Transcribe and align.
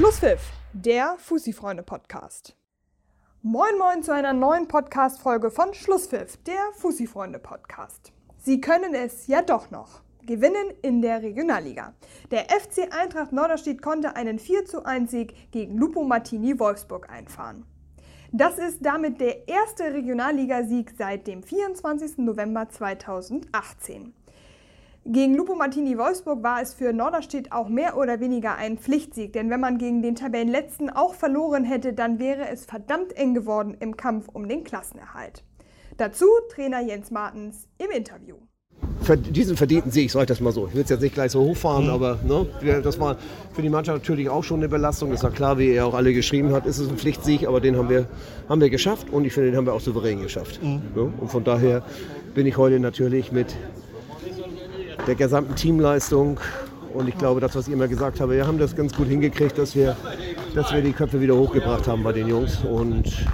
Schlusspfiff, 0.00 0.40
der 0.72 1.16
Fussi-Freunde-Podcast. 1.18 2.56
Moin 3.42 3.76
Moin 3.78 4.02
zu 4.02 4.14
einer 4.14 4.32
neuen 4.32 4.66
Podcast-Folge 4.66 5.50
von 5.50 5.74
Schlusspfiff, 5.74 6.38
der 6.38 6.72
Fussi-Freunde-Podcast. 6.72 8.10
Sie 8.38 8.62
können 8.62 8.94
es 8.94 9.26
ja 9.26 9.42
doch 9.42 9.70
noch. 9.70 10.00
Gewinnen 10.22 10.72
in 10.80 11.02
der 11.02 11.20
Regionalliga. 11.20 11.92
Der 12.30 12.44
FC 12.44 12.88
Eintracht 12.98 13.32
Norderstedt 13.32 13.82
konnte 13.82 14.16
einen 14.16 14.38
4 14.38 14.64
zu 14.64 14.86
1 14.86 15.10
Sieg 15.10 15.50
gegen 15.50 15.76
Lupo 15.76 16.02
Martini 16.02 16.58
Wolfsburg 16.58 17.10
einfahren. 17.10 17.66
Das 18.32 18.56
ist 18.56 18.78
damit 18.80 19.20
der 19.20 19.48
erste 19.48 19.92
Regionalligasieg 19.92 20.94
seit 20.96 21.26
dem 21.26 21.42
24. 21.42 22.16
November 22.16 22.70
2018. 22.70 24.14
Gegen 25.12 25.34
Lupo 25.34 25.56
Martini 25.56 25.98
Wolfsburg 25.98 26.44
war 26.44 26.62
es 26.62 26.72
für 26.72 26.92
Norderstedt 26.92 27.50
auch 27.50 27.68
mehr 27.68 27.96
oder 27.96 28.20
weniger 28.20 28.54
ein 28.54 28.78
Pflichtsieg, 28.78 29.32
denn 29.32 29.50
wenn 29.50 29.58
man 29.58 29.76
gegen 29.76 30.02
den 30.02 30.14
Tabellenletzten 30.14 30.88
auch 30.88 31.14
verloren 31.14 31.64
hätte, 31.64 31.92
dann 31.92 32.20
wäre 32.20 32.48
es 32.48 32.64
verdammt 32.64 33.16
eng 33.16 33.34
geworden 33.34 33.76
im 33.80 33.96
Kampf 33.96 34.28
um 34.32 34.48
den 34.48 34.62
Klassenerhalt. 34.62 35.42
Dazu 35.96 36.26
Trainer 36.54 36.80
Jens 36.80 37.10
Martens 37.10 37.66
im 37.78 37.90
Interview. 37.90 38.36
Für 39.02 39.16
diesen 39.16 39.56
verdienten 39.56 39.90
Sieg, 39.90 40.12
sag 40.12 40.20
ich 40.20 40.26
das 40.28 40.38
mal 40.38 40.52
so. 40.52 40.68
Ich 40.68 40.74
will 40.74 40.84
es 40.84 40.90
jetzt 40.90 41.00
nicht 41.00 41.14
gleich 41.14 41.32
so 41.32 41.40
hochfahren, 41.40 41.86
mhm. 41.86 41.90
aber 41.90 42.18
ne, 42.24 42.80
das 42.80 43.00
war 43.00 43.16
für 43.52 43.62
die 43.62 43.68
Mannschaft 43.68 43.98
natürlich 43.98 44.28
auch 44.28 44.44
schon 44.44 44.60
eine 44.60 44.68
Belastung. 44.68 45.10
Das 45.10 45.24
war 45.24 45.32
klar, 45.32 45.58
wie 45.58 45.72
er 45.72 45.86
auch 45.86 45.94
alle 45.94 46.14
geschrieben 46.14 46.52
hat, 46.52 46.66
ist 46.66 46.78
es 46.78 46.88
ein 46.88 46.98
Pflichtsieg, 46.98 47.48
aber 47.48 47.60
den 47.60 47.76
haben 47.76 47.88
wir, 47.88 48.06
haben 48.48 48.60
wir 48.60 48.70
geschafft 48.70 49.10
und 49.10 49.24
ich 49.24 49.32
finde, 49.32 49.50
den 49.50 49.56
haben 49.56 49.66
wir 49.66 49.74
auch 49.74 49.80
souverän 49.80 50.22
geschafft. 50.22 50.62
Mhm. 50.62 50.82
Ne? 50.94 51.12
Und 51.18 51.32
von 51.32 51.42
daher 51.42 51.82
bin 52.32 52.46
ich 52.46 52.56
heute 52.56 52.78
natürlich 52.78 53.32
mit 53.32 53.56
der 55.06 55.14
gesamten 55.14 55.54
Teamleistung. 55.54 56.38
Und 56.92 57.08
ich 57.08 57.16
glaube, 57.16 57.40
das, 57.40 57.54
was 57.54 57.68
ich 57.68 57.72
immer 57.72 57.88
gesagt 57.88 58.20
habe, 58.20 58.34
wir 58.34 58.46
haben 58.46 58.58
das 58.58 58.74
ganz 58.74 58.94
gut 58.94 59.06
hingekriegt, 59.06 59.56
dass 59.56 59.76
wir, 59.76 59.96
dass 60.54 60.72
wir 60.72 60.82
die 60.82 60.92
Köpfe 60.92 61.20
wieder 61.20 61.36
hochgebracht 61.36 61.86
haben 61.86 62.02
bei 62.02 62.12
den 62.12 62.26
Jungs. 62.26 62.64
Und 62.64 63.26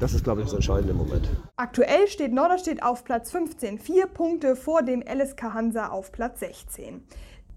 das 0.00 0.12
ist, 0.12 0.24
glaube 0.24 0.42
ich, 0.42 0.46
das 0.46 0.54
Entscheidende 0.54 0.92
im 0.92 0.98
Moment. 0.98 1.28
Aktuell 1.56 2.06
steht 2.08 2.32
Norderstedt 2.32 2.82
auf 2.82 3.04
Platz 3.04 3.30
15, 3.30 3.78
vier 3.78 4.06
Punkte 4.06 4.54
vor 4.54 4.82
dem 4.82 5.02
LSK 5.02 5.54
Hansa 5.54 5.88
auf 5.88 6.12
Platz 6.12 6.40
16. 6.40 7.02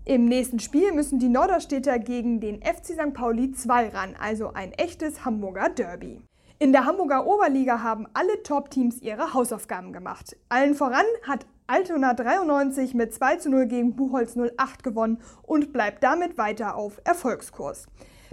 Im 0.05 0.25
nächsten 0.25 0.59
Spiel 0.59 0.93
müssen 0.93 1.19
die 1.19 1.27
Norderstädter 1.27 1.99
gegen 1.99 2.39
den 2.39 2.61
FC 2.61 2.93
St. 2.93 3.13
Pauli 3.13 3.51
2 3.51 3.89
ran, 3.89 4.15
also 4.17 4.53
ein 4.53 4.71
echtes 4.71 5.25
Hamburger 5.25 5.69
Derby. 5.69 6.21
In 6.59 6.71
der 6.71 6.85
Hamburger 6.85 7.27
Oberliga 7.27 7.83
haben 7.83 8.07
alle 8.13 8.41
Top-Teams 8.41 9.01
ihre 9.01 9.33
Hausaufgaben 9.33 9.91
gemacht. 9.91 10.37
Allen 10.49 10.73
voran 10.75 11.05
hat 11.27 11.45
Altona 11.69 12.13
93 12.13 12.93
mit 12.93 13.13
2 13.13 13.35
zu 13.35 13.49
0 13.49 13.65
gegen 13.65 13.95
Buchholz 13.97 14.37
08 14.37 14.83
gewonnen 14.83 15.17
und 15.43 15.73
bleibt 15.73 16.01
damit 16.01 16.37
weiter 16.37 16.77
auf 16.77 17.01
Erfolgskurs. 17.03 17.87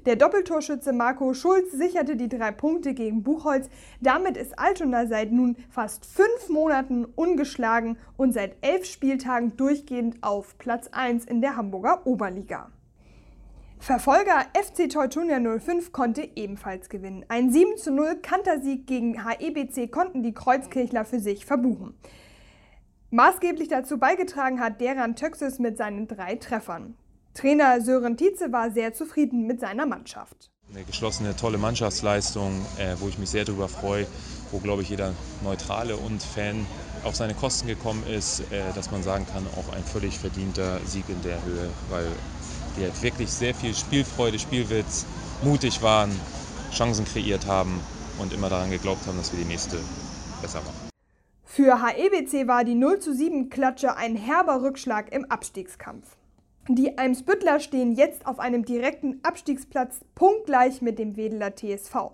Der 0.07 0.15
Doppeltorschütze 0.15 0.93
Marco 0.93 1.35
Schulz 1.35 1.73
sicherte 1.73 2.15
die 2.15 2.29
drei 2.29 2.53
Punkte 2.53 2.95
gegen 2.95 3.25
Buchholz. 3.25 3.69
Damit 4.01 4.37
ist 4.37 4.57
Altona 4.57 5.09
seit 5.09 5.33
nun 5.33 5.57
fast 5.69 6.07
fünf 6.07 6.49
Monaten 6.49 7.07
ungeschlagen 7.07 7.99
und 8.17 8.33
seit 8.33 8.55
elf 8.61 8.85
Spieltagen 8.85 9.57
durchgehend 9.57 10.23
auf 10.23 10.57
Platz 10.59 10.89
1 10.93 11.25
in 11.25 11.41
der 11.41 11.57
Hamburger 11.57 12.07
Oberliga. 12.07 12.71
Verfolger 13.81 14.47
FC 14.55 14.89
Teutonia 14.89 15.41
05 15.59 15.91
konnte 15.91 16.29
ebenfalls 16.37 16.89
gewinnen. 16.89 17.25
Ein 17.29 17.51
7 17.51 17.79
zu 17.79 17.91
0 17.91 18.17
Kantersieg 18.23 18.87
gegen 18.87 19.27
HEBC 19.27 19.91
konnten 19.91 20.23
die 20.23 20.33
Kreuzkirchler 20.33 21.05
für 21.05 21.19
sich 21.19 21.45
verbuchen. 21.45 21.95
Maßgeblich 23.15 23.69
dazu 23.69 23.99
beigetragen 23.99 24.59
hat 24.59 24.81
Deran 24.81 25.15
Töxes 25.15 25.61
mit 25.61 25.79
seinen 25.79 26.09
drei 26.09 26.35
Treffern. 26.35 26.97
Trainer 27.33 27.81
Sören 27.81 28.17
Tietze 28.17 28.51
war 28.51 28.73
sehr 28.73 28.93
zufrieden 28.93 29.47
mit 29.47 29.61
seiner 29.61 29.87
Mannschaft. 29.87 30.51
Eine 30.75 30.83
geschlossene, 30.83 31.37
tolle 31.37 31.57
Mannschaftsleistung, 31.57 32.51
äh, 32.77 32.97
wo 32.99 33.07
ich 33.07 33.17
mich 33.17 33.31
sehr 33.31 33.45
darüber 33.45 33.69
freue, 33.69 34.09
wo, 34.51 34.59
glaube 34.59 34.83
ich, 34.83 34.89
jeder 34.89 35.13
Neutrale 35.45 35.97
und 35.97 36.25
Fan 36.25 36.67
auf 37.05 37.15
seine 37.15 37.35
Kosten 37.35 37.69
gekommen 37.69 38.03
ist, 38.09 38.41
äh, 38.51 38.73
dass 38.75 38.91
man 38.91 39.05
sagen 39.05 39.29
kann, 39.33 39.47
auch 39.47 39.73
ein 39.73 39.85
völlig 39.85 40.19
verdienter 40.19 40.81
Sieg 40.85 41.05
in 41.09 41.23
der 41.23 41.41
Höhe, 41.45 41.71
weil 41.91 42.09
wir 42.75 42.91
wirklich 43.01 43.31
sehr 43.31 43.55
viel 43.55 43.77
Spielfreude, 43.77 44.41
Spielwitz, 44.41 45.07
mutig 45.45 45.83
waren, 45.83 46.11
Chancen 46.73 47.05
kreiert 47.05 47.47
haben 47.47 47.79
und 48.19 48.33
immer 48.33 48.49
daran 48.49 48.73
geglaubt 48.73 49.07
haben, 49.07 49.19
dass 49.19 49.33
wir 49.33 49.39
die 49.39 49.49
nächste 49.49 49.79
besser 50.43 50.63
machen. 50.63 50.94
Für 51.55 51.87
HEBC 51.87 52.49
war 52.49 52.65
die 52.65 52.75
0 52.75 52.99
zu 52.99 53.15
7 53.15 53.49
Klatsche 53.49 53.97
ein 53.97 54.17
herber 54.17 54.63
Rückschlag 54.63 55.15
im 55.15 55.31
Abstiegskampf. 55.31 56.17
Die 56.69 56.99
Eimsbüttler 56.99 57.61
stehen 57.61 57.95
jetzt 57.95 58.27
auf 58.27 58.41
einem 58.41 58.65
direkten 58.65 59.21
Abstiegsplatz 59.23 60.01
punktgleich 60.17 60.83
mit 60.83 60.99
dem 60.99 61.17
Wedeler 61.17 61.55
TSV. 61.55 62.11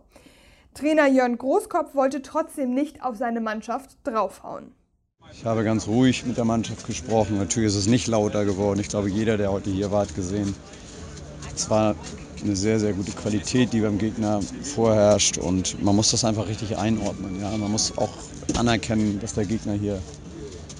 Trainer 0.74 1.08
Jörn 1.08 1.38
Großkopf 1.38 1.94
wollte 1.94 2.20
trotzdem 2.20 2.74
nicht 2.74 3.02
auf 3.02 3.16
seine 3.16 3.40
Mannschaft 3.40 3.96
draufhauen. 4.04 4.74
Ich 5.32 5.46
habe 5.46 5.64
ganz 5.64 5.88
ruhig 5.88 6.26
mit 6.26 6.36
der 6.36 6.44
Mannschaft 6.44 6.86
gesprochen. 6.86 7.38
Natürlich 7.38 7.68
ist 7.68 7.76
es 7.76 7.86
nicht 7.86 8.08
lauter 8.08 8.44
geworden. 8.44 8.78
Ich 8.78 8.90
glaube, 8.90 9.08
jeder, 9.08 9.38
der 9.38 9.52
heute 9.52 9.70
hier 9.70 9.90
war, 9.90 10.02
hat 10.02 10.14
gesehen. 10.14 10.54
Es 11.54 11.68
war 11.70 11.94
eine 12.42 12.56
sehr, 12.56 12.80
sehr 12.80 12.92
gute 12.92 13.12
Qualität, 13.12 13.72
die 13.72 13.80
beim 13.80 13.98
Gegner 13.98 14.40
vorherrscht. 14.62 15.38
Und 15.38 15.82
man 15.82 15.94
muss 15.94 16.10
das 16.10 16.24
einfach 16.24 16.48
richtig 16.48 16.76
einordnen. 16.76 17.40
Ja? 17.40 17.56
Man 17.56 17.70
muss 17.70 17.96
auch 17.98 18.10
anerkennen, 18.56 19.20
dass 19.20 19.34
der 19.34 19.44
Gegner 19.44 19.74
hier 19.74 20.00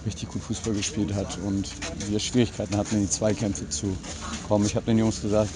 richtig 0.07 0.29
gut 0.29 0.43
Fußball 0.43 0.75
gespielt 0.75 1.15
hat 1.15 1.39
und 1.47 1.69
wir 2.09 2.19
Schwierigkeiten 2.19 2.77
hatten, 2.77 2.97
in 2.97 3.03
die 3.03 3.11
Zweikämpfe 3.11 3.69
zu 3.69 3.97
kommen. 4.49 4.65
Ich 4.67 4.75
habe 4.75 4.87
den 4.87 4.99
Jungs 4.99 5.21
gesagt, 5.21 5.51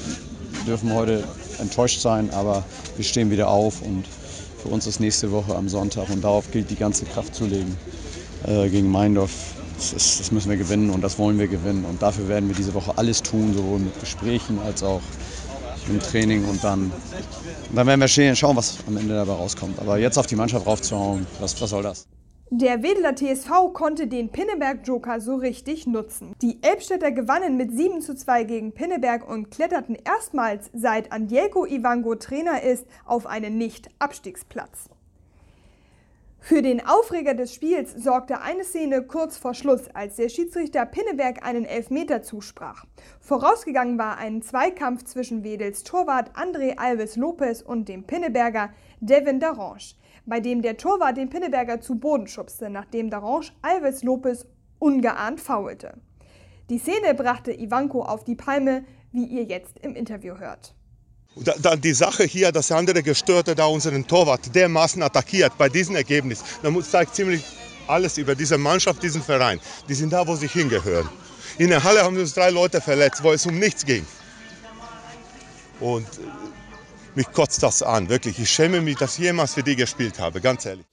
wir 0.51 0.65
dürfen 0.65 0.93
heute 0.93 1.25
enttäuscht 1.59 2.01
sein, 2.01 2.31
aber 2.31 2.65
wir 2.97 3.05
stehen 3.05 3.31
wieder 3.31 3.49
auf 3.49 3.81
und 3.83 4.07
für 4.63 4.69
uns 4.69 4.87
ist 4.87 5.01
nächste 5.01 5.31
Woche 5.33 5.55
am 5.55 5.69
Sonntag 5.69 6.11
und 6.11 6.23
darauf 6.23 6.51
gilt 6.51 6.71
die 6.71 6.77
ganze 6.77 7.05
Kraft 7.07 7.35
zu 7.35 7.47
legen 7.47 7.77
äh, 8.47 8.69
gegen 8.69 8.91
Meindorf. 8.91 9.33
Das, 9.85 9.93
ist, 9.93 10.21
das, 10.21 10.33
müssen 10.33 10.49
wir 10.49 10.57
gewinnen 10.57 10.89
und 10.89 11.05
das 11.05 11.19
wollen 11.19 11.39
wir 11.39 11.47
gewinnen 11.47 11.85
und 11.85 12.01
dafür 12.01 12.27
werden 12.27 12.49
wir 12.49 12.57
diese 12.57 12.73
Woche 12.73 12.97
alles 12.97 13.23
tun, 13.23 13.53
sowohl 13.55 13.81
mit 13.81 14.01
Gesprächen 14.01 14.59
als 14.65 14.83
auch 14.83 15.03
im 15.91 16.01
Training 16.01 16.47
und 16.47 16.65
dann, 16.65 16.91
dann 17.75 17.87
werden 17.87 18.01
wir 18.01 18.09
schauen, 18.09 18.57
was 18.57 18.79
am 18.87 18.97
Ende 18.97 19.15
dabei 19.15 19.35
rauskommt. 19.35 19.79
Aber 19.79 19.99
jetzt 19.99 20.17
auf 20.17 20.27
die 20.27 20.37
Mannschaft 20.37 20.67
raufzuhauen, 20.67 21.27
was, 21.39 21.61
was 21.61 21.69
soll 21.69 21.83
das? 21.83 22.09
Der 22.49 22.83
Wedeler 22.83 23.15
TSV 23.15 23.75
konnte 23.75 24.07
den 24.07 24.31
Pinneberg-Joker 24.31 25.21
so 25.21 25.37
richtig 25.37 25.87
nutzen. 25.87 26.33
Die 26.41 26.63
Elbstädter 26.63 27.11
gewannen 27.11 27.59
mit 27.59 27.77
7 27.77 28.01
zu 28.01 28.15
2 28.15 28.45
gegen 28.45 28.73
Pinneberg 28.73 29.29
und 29.29 29.51
kletterten 29.51 29.99
erstmals 30.03 30.71
seit 30.73 31.13
Andielko 31.13 31.67
Ivango 31.67 32.15
Trainer 32.15 32.63
ist 32.63 32.87
auf 33.05 33.27
einen 33.27 33.59
Nicht-Abstiegsplatz. 33.59 34.89
Für 36.47 36.61
den 36.61 36.87
Aufreger 36.87 37.33
des 37.33 37.55
Spiels 37.55 37.95
sorgte 37.95 38.43
eine 38.43 38.65
Szene 38.65 39.03
kurz 39.03 39.39
vor 39.39 39.55
Schluss, 39.55 39.89
als 39.95 40.17
der 40.17 40.29
Schiedsrichter 40.29 40.85
Pinneberg 40.85 41.43
einen 41.43 41.65
Elfmeter 41.65 42.23
zusprach. 42.23 42.85
Vorausgegangen 43.19 43.97
war 43.97 44.19
ein 44.19 44.43
Zweikampf 44.43 45.05
zwischen 45.05 45.43
Wedels 45.43 45.85
Torwart 45.85 46.37
André 46.37 46.77
Alves 46.77 47.17
Lopez 47.17 47.63
und 47.63 47.89
dem 47.89 48.05
Pinneberger 48.05 48.69
Devin 49.01 49.41
Darange, 49.41 49.95
bei 50.27 50.41
dem 50.41 50.61
der 50.61 50.77
Torwart 50.77 51.17
den 51.17 51.31
Pinneberger 51.31 51.81
zu 51.81 51.95
Boden 51.99 52.27
schubste, 52.27 52.69
nachdem 52.69 53.09
Darange 53.09 53.47
Alves 53.63 54.03
Lopez 54.03 54.47
ungeahnt 54.79 55.41
faulte. 55.41 55.95
Die 56.69 56.79
Szene 56.79 57.15
brachte 57.15 57.59
Ivanko 57.59 58.03
auf 58.03 58.23
die 58.23 58.37
Palme, 58.37 58.85
wie 59.13 59.25
ihr 59.25 59.45
jetzt 59.45 59.79
im 59.79 59.97
Interview 59.97 60.37
hört. 60.37 60.75
Dann 61.37 61.81
die 61.81 61.95
Sache 61.95 62.25
hier, 62.25 62.53
dass 62.53 62.69
der 62.69 62.77
andere 62.77 63.03
Gestörte 63.03 63.55
da 63.55 63.67
unseren 63.67 64.07
Torwart 64.07 64.55
dermaßen 64.55 65.03
attackiert 65.03 65.59
bei 65.59 65.69
diesem 65.69 65.97
Ergebnis, 65.97 66.45
das 66.63 66.91
zeigt 66.91 67.15
ziemlich 67.17 67.45
alles 67.89 68.19
über 68.19 68.35
diese 68.35 68.57
Mannschaft, 68.57 69.03
diesen 69.03 69.23
Verein. 69.23 69.61
Die 69.89 69.95
sind 69.95 70.13
da, 70.13 70.27
wo 70.27 70.37
sie 70.37 70.49
hingehören. 70.49 71.09
In 71.59 71.69
der 71.69 71.83
Halle 71.83 72.03
haben 72.03 72.15
wir 72.15 72.23
uns 72.23 72.35
drei 72.35 72.51
Leute 72.51 72.81
verletzt, 72.81 73.23
wo 73.23 73.33
es 73.33 73.47
um 73.47 73.59
nichts 73.59 73.85
ging. 73.85 74.07
Und 75.81 76.07
äh, 76.07 76.23
mich 77.15 77.31
kotzt 77.33 77.63
das 77.63 77.83
an, 77.83 78.09
wirklich. 78.09 78.39
Ich 78.39 78.51
schäme 78.51 78.81
mich, 78.81 78.97
dass 78.97 79.19
ich 79.19 79.25
jemals 79.25 79.55
für 79.55 79.63
die 79.63 79.77
gespielt 79.77 80.19
habe, 80.19 80.41
ganz 80.41 80.65
ehrlich. 80.67 80.87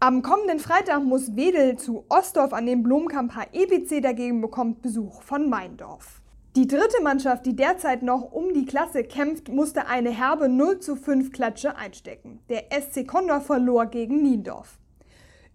Am 0.00 0.22
kommenden 0.22 0.58
Freitag 0.58 1.02
muss 1.02 1.34
Wedel 1.34 1.76
zu 1.76 2.04
Ostdorf 2.08 2.52
an 2.52 2.66
den 2.66 2.82
Blumenkamp 2.82 3.32
HEBC 3.34 4.02
dagegen 4.02 4.40
bekommt 4.40 4.82
Besuch 4.82 5.22
von 5.22 5.48
Meindorf. 5.48 6.20
Die 6.56 6.68
dritte 6.68 7.02
Mannschaft, 7.02 7.46
die 7.46 7.56
derzeit 7.56 8.04
noch 8.04 8.30
um 8.30 8.54
die 8.54 8.64
Klasse 8.64 9.02
kämpft, 9.02 9.48
musste 9.48 9.88
eine 9.88 10.10
herbe 10.10 10.48
0 10.48 10.78
zu 10.78 10.94
5 10.94 11.32
Klatsche 11.32 11.74
einstecken. 11.74 12.38
Der 12.48 12.66
SC 12.70 13.08
Condor 13.08 13.40
verlor 13.40 13.86
gegen 13.86 14.22
Niendorf. 14.22 14.78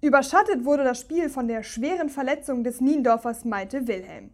Überschattet 0.02 0.66
wurde 0.66 0.84
das 0.84 1.00
Spiel 1.00 1.30
von 1.30 1.48
der 1.48 1.64
schweren 1.64 2.10
Verletzung 2.10 2.66
des 2.66 2.82
Niendorfers 2.82 3.46
Malte 3.46 3.88
Wilhelm. 3.88 4.32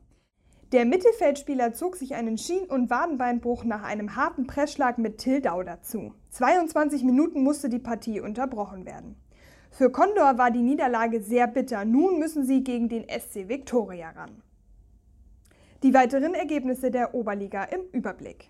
Der 0.71 0.85
Mittelfeldspieler 0.85 1.73
zog 1.73 1.97
sich 1.97 2.15
einen 2.15 2.39
Schien- 2.39 2.67
und 2.67 2.89
Wadenbeinbruch 2.89 3.63
nach 3.63 3.83
einem 3.83 4.15
harten 4.15 4.47
Pressschlag 4.47 4.97
mit 4.97 5.19
Till 5.19 5.41
Dauder 5.41 5.83
zu. 5.83 6.15
22 6.31 7.03
Minuten 7.03 7.44
musste 7.44 7.69
die 7.69 7.77
Partie 7.77 8.21
unterbrochen 8.21 8.88
werden. 8.88 9.17
Für 9.69 9.91
Condor 9.91 10.39
war 10.39 10.50
die 10.50 10.63
Niederlage 10.63 11.21
sehr 11.21 11.45
bitter. 11.45 11.85
Nun 11.85 12.17
müssen 12.17 12.44
sie 12.44 12.63
gegen 12.63 12.89
den 12.89 13.06
SC 13.07 13.47
Viktoria 13.50 14.09
ran. 14.09 14.41
Die 15.83 15.94
weiteren 15.94 16.33
Ergebnisse 16.33 16.89
der 16.89 17.13
Oberliga 17.13 17.63
im 17.66 17.81
Überblick. 17.92 18.50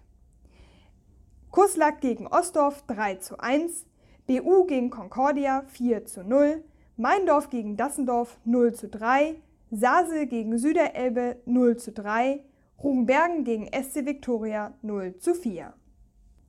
Kurslack 1.52 2.02
gegen 2.02 2.28
Ostdorf 2.28 2.84
3 2.88 3.16
zu 3.16 3.40
1, 3.40 3.86
BU 4.28 4.66
gegen 4.66 4.90
Concordia 4.90 5.64
4 5.68 6.06
zu 6.06 6.24
0, 6.24 6.64
Meindorf 6.98 7.50
gegen 7.50 7.78
Dassendorf 7.78 8.38
0 8.46 8.74
zu 8.74 8.88
3, 8.90 9.36
Sasel 9.72 10.28
gegen 10.28 10.58
Süderelbe 10.58 11.38
0 11.46 11.78
zu 11.78 11.92
3, 11.92 12.44
Rugenbergen 12.82 13.44
gegen 13.44 13.68
SC 13.68 14.06
Viktoria 14.06 14.74
0 14.82 15.18
zu 15.18 15.34
4. 15.34 15.74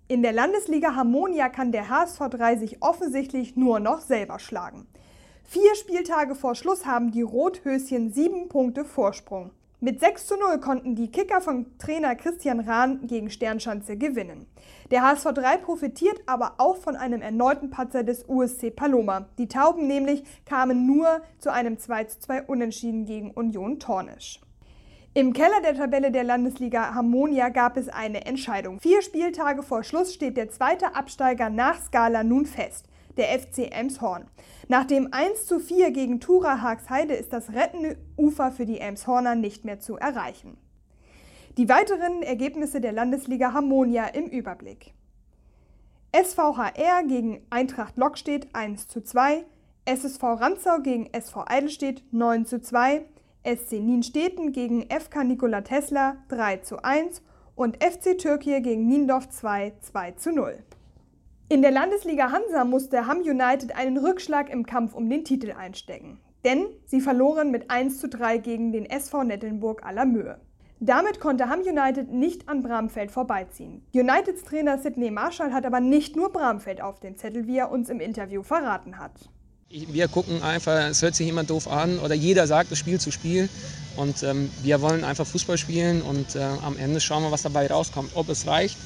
In 0.08 0.22
der 0.22 0.32
Landesliga 0.32 0.94
Harmonia 0.94 1.48
kann 1.48 1.72
der 1.72 1.88
HSV 1.88 2.20
3 2.30 2.56
sich 2.56 2.82
offensichtlich 2.82 3.56
nur 3.56 3.80
noch 3.80 4.00
selber 4.00 4.38
schlagen. 4.38 4.86
Vier 5.44 5.74
Spieltage 5.74 6.34
vor 6.34 6.54
Schluss 6.54 6.84
haben 6.84 7.10
die 7.10 7.22
Rothöschen 7.22 8.12
sieben 8.12 8.48
Punkte 8.48 8.84
Vorsprung. 8.84 9.50
Mit 9.78 10.00
6 10.00 10.28
zu 10.28 10.38
0 10.38 10.58
konnten 10.58 10.94
die 10.94 11.10
Kicker 11.10 11.42
von 11.42 11.66
Trainer 11.78 12.14
Christian 12.16 12.60
Rahn 12.60 13.06
gegen 13.06 13.28
Sternschanze 13.28 13.98
gewinnen. 13.98 14.46
Der 14.90 15.02
HSV 15.02 15.34
3 15.34 15.58
profitiert 15.58 16.18
aber 16.24 16.54
auch 16.56 16.78
von 16.78 16.96
einem 16.96 17.20
erneuten 17.20 17.68
Patzer 17.68 18.02
des 18.02 18.26
USC 18.26 18.70
Paloma. 18.70 19.28
Die 19.36 19.48
Tauben 19.48 19.86
nämlich 19.86 20.24
kamen 20.46 20.86
nur 20.86 21.20
zu 21.38 21.52
einem 21.52 21.78
2 21.78 22.04
zu 22.04 22.20
2 22.20 22.44
Unentschieden 22.44 23.04
gegen 23.04 23.32
Union 23.32 23.78
Tornisch. 23.78 24.40
Im 25.12 25.34
Keller 25.34 25.60
der 25.62 25.74
Tabelle 25.74 26.10
der 26.10 26.24
Landesliga 26.24 26.94
Harmonia 26.94 27.50
gab 27.50 27.76
es 27.76 27.90
eine 27.90 28.24
Entscheidung. 28.24 28.80
Vier 28.80 29.02
Spieltage 29.02 29.62
vor 29.62 29.84
Schluss 29.84 30.14
steht 30.14 30.38
der 30.38 30.48
zweite 30.48 30.94
Absteiger 30.94 31.50
nach 31.50 31.82
Skala 31.82 32.24
nun 32.24 32.46
fest 32.46 32.86
der 33.16 33.28
FC 33.38 33.74
Elmshorn. 33.74 34.26
Nach 34.68 34.84
dem 34.84 35.12
1 35.12 35.46
zu 35.46 35.58
4 35.58 35.90
gegen 35.90 36.20
Tura 36.20 36.60
Haagsheide 36.60 37.14
ist 37.14 37.32
das 37.32 37.52
rettende 37.52 37.96
Ufer 38.16 38.52
für 38.52 38.66
die 38.66 38.80
Elmshorner 38.80 39.34
nicht 39.34 39.64
mehr 39.64 39.80
zu 39.80 39.96
erreichen. 39.96 40.56
Die 41.56 41.68
weiteren 41.68 42.22
Ergebnisse 42.22 42.80
der 42.80 42.92
Landesliga 42.92 43.52
Harmonia 43.52 44.06
im 44.08 44.26
Überblick. 44.26 44.92
SVHR 46.14 47.04
gegen 47.06 47.42
Eintracht 47.50 47.96
Lockstedt 47.96 48.48
1 48.54 48.88
zu 48.88 49.02
2, 49.02 49.44
SSV 49.86 50.22
Ranzau 50.22 50.80
gegen 50.80 51.12
SV 51.12 51.44
Eidelstedt 51.46 52.02
9 52.12 52.46
zu 52.46 52.60
2, 52.60 53.04
SC 53.44 53.72
Nienstedten 53.80 54.52
gegen 54.52 54.88
FK 54.90 55.24
Nikola 55.24 55.60
Tesla 55.60 56.16
3 56.28 56.58
zu 56.58 56.82
1 56.82 57.22
und 57.54 57.82
FC 57.82 58.18
Türkei 58.18 58.60
gegen 58.60 58.86
Niendorf 58.86 59.28
2 59.28 59.74
2 59.80 60.10
zu 60.12 60.32
0. 60.32 60.58
In 61.48 61.62
der 61.62 61.70
Landesliga 61.70 62.32
Hansa 62.32 62.64
musste 62.64 63.06
Ham 63.06 63.18
United 63.18 63.76
einen 63.76 63.98
Rückschlag 63.98 64.50
im 64.50 64.66
Kampf 64.66 64.94
um 64.94 65.08
den 65.08 65.24
Titel 65.24 65.52
einstecken. 65.52 66.18
Denn 66.44 66.66
sie 66.86 67.00
verloren 67.00 67.52
mit 67.52 67.70
1 67.70 68.00
zu 68.00 68.08
3 68.08 68.38
gegen 68.38 68.72
den 68.72 68.84
SV 68.84 69.22
Nettelnburg 69.22 69.84
aller 69.84 70.06
Mühe. 70.06 70.40
Damit 70.80 71.20
konnte 71.20 71.48
Ham 71.48 71.60
United 71.60 72.10
nicht 72.10 72.48
an 72.48 72.64
Bramfeld 72.64 73.12
vorbeiziehen. 73.12 73.86
Uniteds 73.94 74.42
Trainer 74.42 74.78
Sidney 74.78 75.12
Marshall 75.12 75.52
hat 75.52 75.64
aber 75.64 75.78
nicht 75.78 76.16
nur 76.16 76.32
Bramfeld 76.32 76.80
auf 76.80 76.98
dem 76.98 77.16
Zettel, 77.16 77.46
wie 77.46 77.58
er 77.58 77.70
uns 77.70 77.90
im 77.90 78.00
Interview 78.00 78.42
verraten 78.42 78.98
hat. 78.98 79.12
Wir 79.70 80.08
gucken 80.08 80.42
einfach, 80.42 80.88
es 80.90 81.00
hört 81.00 81.14
sich 81.14 81.26
jemand 81.26 81.50
doof 81.50 81.68
an 81.68 82.00
oder 82.00 82.14
jeder 82.16 82.48
sagt, 82.48 82.72
das 82.72 82.78
Spiel 82.78 82.98
zu 82.98 83.12
Spiel. 83.12 83.48
Und 83.96 84.24
ähm, 84.24 84.50
wir 84.64 84.82
wollen 84.82 85.04
einfach 85.04 85.26
Fußball 85.26 85.58
spielen 85.58 86.02
und 86.02 86.34
äh, 86.34 86.40
am 86.64 86.76
Ende 86.76 87.00
schauen 87.00 87.22
wir, 87.22 87.30
was 87.30 87.42
dabei 87.42 87.68
rauskommt. 87.68 88.10
Ob 88.16 88.28
es 88.30 88.48
reicht 88.48 88.76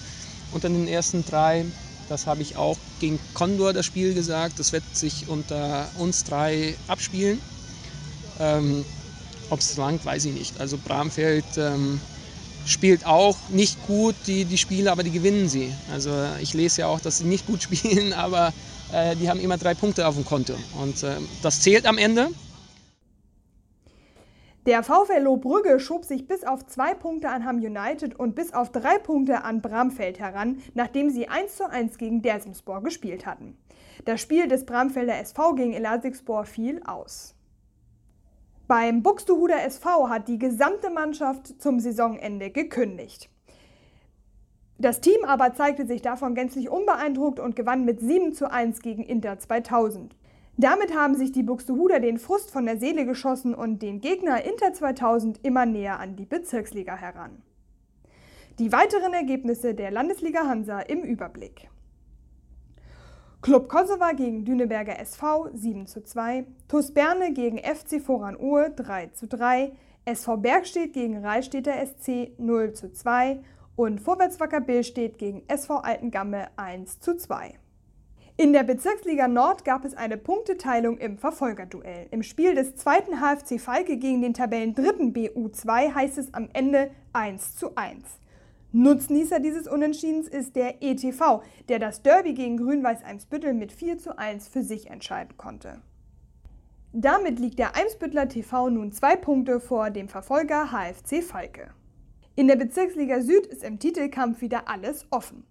unter 0.53 0.69
den 0.69 0.89
ersten 0.89 1.25
drei 1.25 1.65
das 2.11 2.27
habe 2.27 2.43
ich 2.43 2.57
auch 2.57 2.77
gegen 2.99 3.21
Condor 3.35 3.73
das 3.73 3.87
Spiel 3.87 4.15
gesagt. 4.15 4.59
Das 4.59 4.73
wird 4.73 4.83
sich 4.93 5.29
unter 5.29 5.89
uns 5.97 6.25
drei 6.25 6.77
abspielen. 6.89 7.41
Ähm, 8.41 8.85
Ob 9.49 9.61
es 9.61 9.77
langt, 9.77 10.05
weiß 10.05 10.25
ich 10.27 10.35
nicht. 10.35 10.61
Also 10.61 10.77
Bramfeld 10.77 11.45
ähm, 11.57 12.01
spielt 12.67 13.07
auch 13.07 13.37
nicht 13.49 13.81
gut 13.87 14.15
die, 14.27 14.45
die 14.45 14.59
Spiele, 14.59 14.91
aber 14.91 15.03
die 15.03 15.11
gewinnen 15.13 15.49
sie. 15.49 15.73
Also 15.93 16.11
ich 16.41 16.53
lese 16.53 16.83
ja 16.83 16.87
auch, 16.89 17.01
dass 17.01 17.19
sie 17.19 17.25
nicht 17.25 17.47
gut 17.47 17.63
spielen, 17.67 18.13
aber 18.13 18.53
äh, 18.93 19.15
die 19.17 19.29
haben 19.29 19.41
immer 19.41 19.57
drei 19.57 19.75
Punkte 19.75 20.07
auf 20.07 20.17
dem 20.17 20.25
Konto. 20.25 20.55
Und 20.81 21.03
äh, 21.05 21.17
das 21.43 21.61
zählt 21.61 21.87
am 21.87 21.97
Ende. 21.97 22.29
Der 24.67 24.83
VfL 24.83 25.23
Lohbrügge 25.23 25.81
schob 25.81 26.05
sich 26.05 26.27
bis 26.29 26.45
auf 26.45 26.67
zwei 26.67 26.93
Punkte 26.93 27.31
an 27.31 27.47
Ham 27.47 27.57
United 27.57 28.19
und 28.19 28.35
bis 28.35 28.53
auf 28.53 28.71
drei 28.71 28.99
Punkte 28.99 29.43
an 29.43 29.63
Bramfeld 29.63 30.19
heran, 30.19 30.63
nachdem 30.75 31.09
sie 31.09 31.29
1 31.29 31.57
zu 31.57 31.71
1 31.71 31.97
gegen 31.97 32.21
Dersimspor 32.21 32.83
gespielt 32.83 33.25
hatten. 33.25 33.57
Das 34.05 34.21
Spiel 34.21 34.49
des 34.49 34.67
Bramfelder 34.67 35.19
SV 35.19 35.55
gegen 35.55 35.73
Elasigspor 35.73 36.45
fiel 36.45 36.83
aus. 36.85 37.35
Beim 38.69 39.03
Buxtehuder 39.03 39.65
SV 39.65 40.11
hat 40.11 40.29
die 40.29 40.39
gesamte 40.39 40.91
Mannschaft 40.91 41.61
zum 41.61 41.81
Saisonende 41.81 42.51
gekündigt. 42.51 43.31
Das 44.79 45.01
Team 45.01 45.25
aber 45.25 45.55
zeigte 45.55 45.87
sich 45.87 46.03
davon 46.03 46.35
gänzlich 46.35 46.69
unbeeindruckt 46.69 47.41
und 47.41 47.57
gewann 47.57 47.87
mit 47.87 48.01
7 48.01 48.35
zu 48.35 48.51
1 48.51 48.83
gegen 48.83 49.03
Inter 49.03 49.39
2000. 49.39 50.15
Damit 50.61 50.95
haben 50.95 51.15
sich 51.15 51.33
die 51.33 51.43
Buxtehuder 51.43 52.01
den 52.01 52.19
Frust 52.19 52.51
von 52.51 52.67
der 52.67 52.77
Seele 52.77 53.07
geschossen 53.07 53.55
und 53.55 53.81
den 53.81 54.03
Gegner 54.03 54.45
Inter 54.45 54.75
2000 54.75 55.43
immer 55.43 55.65
näher 55.65 55.99
an 55.99 56.17
die 56.17 56.27
Bezirksliga 56.27 56.95
heran. 56.97 57.41
Die 58.59 58.71
weiteren 58.71 59.15
Ergebnisse 59.15 59.75
der 59.75 59.91
Landesliga 59.91 60.47
Hansa 60.47 60.81
im 60.81 61.01
Überblick. 61.01 61.71
Club 63.41 63.71
Kosovo 63.71 64.15
gegen 64.15 64.45
Düneberger 64.45 64.99
SV 64.99 65.49
7 65.55 65.87
zu 65.87 66.05
2, 66.05 66.45
TuS 66.69 66.93
Berne 66.93 67.33
gegen 67.33 67.57
FC 67.57 67.99
Voran 67.99 68.39
Uhr 68.39 68.69
3 68.69 69.07
zu 69.15 69.29
3, 69.29 69.73
SV 70.05 70.37
Bergstedt 70.37 70.93
gegen 70.93 71.25
Reichstädter 71.25 71.73
SC 71.87 72.33
0 72.37 72.75
zu 72.75 72.93
2 72.93 73.41
und 73.77 73.99
Vorwärtswacker 73.99 74.61
Billstedt 74.61 75.17
gegen 75.17 75.43
SV 75.49 75.79
Altengamme 75.79 76.49
1 76.59 77.01
zu 77.01 77.17
2. 77.17 77.55
In 78.41 78.55
der 78.55 78.63
Bezirksliga 78.63 79.29
Nord 79.29 79.67
gab 79.67 79.85
es 79.85 79.93
eine 79.93 80.17
Punkteteilung 80.17 80.97
im 80.97 81.19
Verfolgerduell. 81.19 82.07
Im 82.11 82.23
Spiel 82.23 82.55
des 82.55 82.75
zweiten 82.75 83.21
HFC 83.21 83.61
Falke 83.61 83.99
gegen 83.99 84.23
den 84.23 84.33
Tabellen 84.33 84.75
dritten 84.75 85.13
BU2 85.13 85.95
heißt 85.95 86.17
es 86.17 86.33
am 86.33 86.49
Ende 86.55 86.91
1 87.13 87.57
zu 87.57 87.77
1. 87.77 88.03
Nutznießer 88.73 89.41
dieses 89.41 89.69
Unentschiedens 89.69 90.27
ist 90.27 90.57
der 90.57 90.83
ETV, 90.83 91.43
der 91.69 91.79
das 91.81 92.01
Derby 92.01 92.33
gegen 92.33 92.57
Grün-Weiß 92.57 93.05
Eimsbüttel 93.05 93.53
mit 93.53 93.73
4 93.73 93.99
zu 93.99 94.17
1 94.17 94.49
für 94.49 94.63
sich 94.63 94.89
entscheiden 94.89 95.37
konnte. 95.37 95.83
Damit 96.95 97.39
liegt 97.41 97.59
der 97.59 97.77
Eimsbüttler 97.77 98.27
TV 98.31 98.71
nun 98.71 98.91
zwei 98.91 99.17
Punkte 99.17 99.61
vor 99.61 99.91
dem 99.91 100.09
Verfolger 100.09 100.73
HFC 100.73 101.23
Falke. 101.23 101.75
In 102.37 102.49
der 102.49 102.57
Bezirksliga 102.57 103.21
Süd 103.21 103.45
ist 103.45 103.63
im 103.63 103.79
Titelkampf 103.79 104.41
wieder 104.41 104.67
alles 104.67 105.07
offen. 105.11 105.45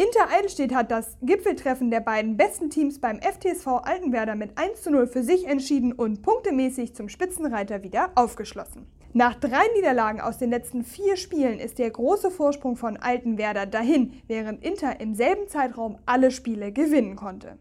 Inter 0.00 0.34
Eidelstedt 0.34 0.74
hat 0.74 0.90
das 0.90 1.18
Gipfeltreffen 1.20 1.90
der 1.90 2.00
beiden 2.00 2.38
besten 2.38 2.70
Teams 2.70 3.02
beim 3.02 3.20
FTSV 3.20 3.66
Altenwerder 3.82 4.34
mit 4.34 4.56
1 4.56 4.80
zu 4.80 4.90
0 4.90 5.06
für 5.06 5.22
sich 5.22 5.46
entschieden 5.46 5.92
und 5.92 6.22
punktemäßig 6.22 6.94
zum 6.94 7.10
Spitzenreiter 7.10 7.82
wieder 7.82 8.10
aufgeschlossen. 8.14 8.86
Nach 9.12 9.34
drei 9.34 9.60
Niederlagen 9.76 10.22
aus 10.22 10.38
den 10.38 10.48
letzten 10.48 10.84
vier 10.84 11.18
Spielen 11.18 11.58
ist 11.58 11.78
der 11.78 11.90
große 11.90 12.30
Vorsprung 12.30 12.76
von 12.76 12.96
Altenwerder 12.96 13.66
dahin, 13.66 14.14
während 14.26 14.64
Inter 14.64 15.00
im 15.00 15.14
selben 15.14 15.48
Zeitraum 15.48 15.98
alle 16.06 16.30
Spiele 16.30 16.72
gewinnen 16.72 17.14
konnte. 17.14 17.58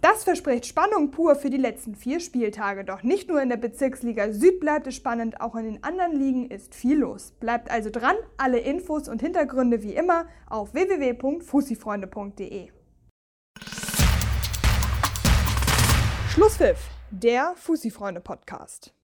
Das 0.00 0.24
verspricht 0.24 0.64
Spannung 0.64 1.10
pur 1.10 1.34
für 1.36 1.50
die 1.50 1.58
letzten 1.58 1.94
vier 1.94 2.20
Spieltage. 2.20 2.84
Doch 2.84 3.02
nicht 3.02 3.28
nur 3.28 3.42
in 3.42 3.50
der 3.50 3.58
Bezirksliga 3.58 4.32
Süd 4.32 4.58
bleibt 4.58 4.86
es 4.86 4.94
spannend, 4.94 5.42
auch 5.42 5.54
in 5.56 5.64
den 5.64 5.84
anderen 5.84 6.12
Ligen 6.18 6.50
ist 6.50 6.74
viel 6.74 6.98
los. 6.98 7.32
Bleibt 7.38 7.70
also 7.70 7.90
dran, 7.90 8.16
alle 8.38 8.60
Infos 8.60 9.08
und 9.08 9.20
Hintergründe 9.20 9.82
wie 9.82 9.94
immer 9.94 10.26
auf 10.48 10.72
www.fusifreunde.de. 10.72 12.68
Schlusspfiff, 16.30 16.88
der 17.10 17.52
Fusifreunde 17.56 18.20
Podcast. 18.20 18.94